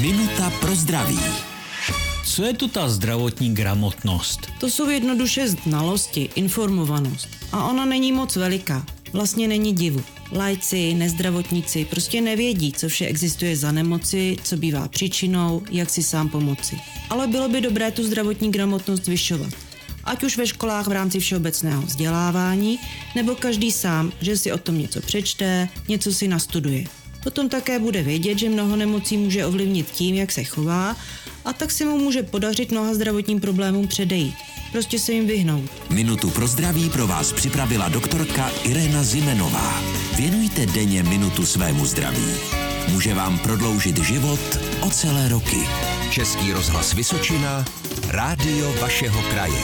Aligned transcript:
Minuta 0.00 0.50
pro 0.60 0.74
zdraví. 0.74 1.18
Co 2.24 2.44
je 2.44 2.54
tu 2.54 2.68
ta 2.68 2.88
zdravotní 2.88 3.54
gramotnost? 3.54 4.48
To 4.60 4.70
jsou 4.70 4.88
jednoduše 4.88 5.48
znalosti, 5.48 6.28
informovanost. 6.34 7.28
A 7.52 7.64
ona 7.64 7.84
není 7.84 8.12
moc 8.12 8.36
veliká. 8.36 8.86
Vlastně 9.12 9.48
není 9.48 9.72
divu. 9.72 10.02
Lajci, 10.32 10.94
nezdravotníci 10.94 11.84
prostě 11.84 12.20
nevědí, 12.20 12.72
co 12.72 12.88
vše 12.88 13.06
existuje 13.06 13.56
za 13.56 13.72
nemoci, 13.72 14.36
co 14.44 14.56
bývá 14.56 14.88
příčinou, 14.88 15.62
jak 15.70 15.90
si 15.90 16.02
sám 16.02 16.28
pomoci. 16.28 16.80
Ale 17.10 17.26
bylo 17.26 17.48
by 17.48 17.60
dobré 17.60 17.90
tu 17.90 18.04
zdravotní 18.04 18.50
gramotnost 18.50 19.04
zvyšovat. 19.04 19.52
Ať 20.04 20.24
už 20.24 20.36
ve 20.36 20.46
školách 20.46 20.86
v 20.86 20.92
rámci 20.92 21.20
všeobecného 21.20 21.82
vzdělávání, 21.82 22.78
nebo 23.14 23.34
každý 23.34 23.72
sám, 23.72 24.12
že 24.20 24.36
si 24.36 24.52
o 24.52 24.58
tom 24.58 24.78
něco 24.78 25.00
přečte, 25.00 25.68
něco 25.88 26.12
si 26.12 26.28
nastuduje. 26.28 26.84
Potom 27.22 27.48
také 27.48 27.78
bude 27.78 28.02
vědět, 28.02 28.38
že 28.38 28.48
mnoho 28.48 28.76
nemocí 28.76 29.16
může 29.16 29.46
ovlivnit 29.46 29.90
tím, 29.90 30.14
jak 30.14 30.32
se 30.32 30.44
chová, 30.44 30.96
a 31.44 31.52
tak 31.52 31.70
se 31.70 31.84
mu 31.84 31.98
může 31.98 32.22
podařit 32.22 32.70
mnoha 32.70 32.94
zdravotním 32.94 33.40
problémům 33.40 33.88
předejít. 33.88 34.34
Prostě 34.72 34.98
se 34.98 35.12
jim 35.12 35.26
vyhnout. 35.26 35.70
Minutu 35.90 36.30
pro 36.30 36.46
zdraví 36.46 36.90
pro 36.90 37.06
vás 37.06 37.32
připravila 37.32 37.88
doktorka 37.88 38.50
Irena 38.64 39.02
Zimenová. 39.02 39.82
Věnujte 40.16 40.66
denně 40.66 41.02
minutu 41.02 41.46
svému 41.46 41.86
zdraví. 41.86 42.26
Může 42.88 43.14
vám 43.14 43.38
prodloužit 43.38 43.98
život 43.98 44.58
o 44.80 44.90
celé 44.90 45.28
roky. 45.28 45.60
Český 46.10 46.52
rozhlas 46.52 46.94
Vysočina, 46.94 47.64
rádio 48.08 48.74
vašeho 48.80 49.22
kraje. 49.22 49.62